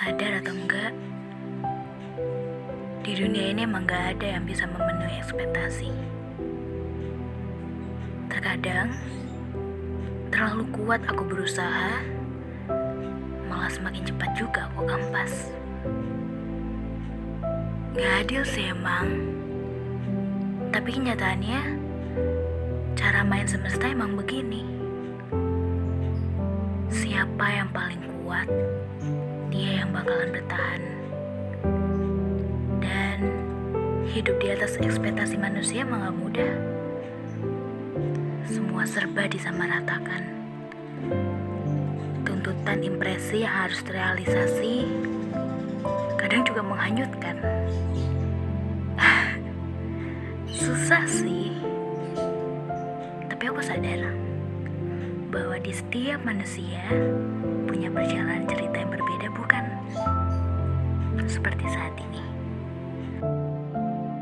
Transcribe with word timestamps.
Sadar 0.00 0.40
atau 0.40 0.56
enggak, 0.56 0.96
di 3.04 3.20
dunia 3.20 3.52
ini 3.52 3.68
emang 3.68 3.84
gak 3.84 4.16
ada 4.16 4.32
yang 4.32 4.48
bisa 4.48 4.64
memenuhi 4.64 5.20
ekspektasi. 5.20 5.92
Terkadang, 8.32 8.96
terlalu 10.32 10.64
kuat 10.72 11.04
aku 11.04 11.20
berusaha, 11.28 12.00
malah 13.44 13.68
semakin 13.68 14.08
cepat 14.08 14.32
juga 14.40 14.72
aku 14.72 14.88
kampas. 14.88 15.52
Gak 17.92 18.24
adil 18.24 18.40
sih 18.48 18.72
emang, 18.72 19.04
tapi 20.72 20.96
kenyataannya, 20.96 21.76
cara 22.96 23.20
main 23.20 23.44
semesta 23.44 23.84
emang 23.84 24.16
begini. 24.16 24.64
Siapa 26.88 27.52
yang 27.52 27.68
paling 27.68 28.00
kuat, 28.24 28.48
dia 29.50 29.82
yang 29.82 29.90
bakalan 29.90 30.30
bertahan. 30.30 30.82
Dan 32.78 33.18
hidup 34.06 34.38
di 34.38 34.48
atas 34.54 34.78
ekspektasi 34.78 35.36
manusia 35.36 35.82
emang 35.82 36.06
gak 36.06 36.16
mudah. 36.16 36.52
Semua 38.46 38.86
serba 38.86 39.26
disamaratakan. 39.26 40.22
Tuntutan 42.22 42.78
impresi 42.86 43.42
yang 43.42 43.66
harus 43.66 43.82
terrealisasi 43.82 44.86
kadang 46.14 46.46
juga 46.46 46.62
menghanyutkan. 46.62 47.36
Susah 50.62 51.02
sih. 51.10 51.58
Tapi 53.26 53.44
aku 53.50 53.60
sadar 53.66 54.14
bahwa 55.30 55.56
di 55.58 55.72
setiap 55.74 56.22
manusia 56.26 56.82
punya 57.66 57.90
perjalanan 57.90 58.44
cerita 58.50 58.76
yang 58.82 58.90
berbeda? 58.90 58.99
Seperti 61.30 61.62
saat 61.70 61.94
ini. 61.94 62.09